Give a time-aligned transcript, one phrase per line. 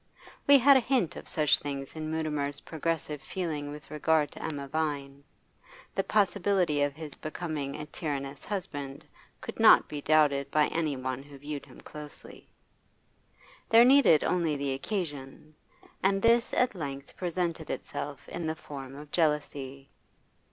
[0.47, 4.67] We had a hint of such things in Mutimer's progressive feeling with regard to Emma
[4.67, 5.23] Vine.
[5.93, 9.05] The possibility of his becoming a tyrannous husband
[9.41, 12.49] could not be doubted by any one who viewed him closely.
[13.69, 15.53] There needed only the occasion,
[16.01, 19.91] and this at length presented itself in the form of jealousy.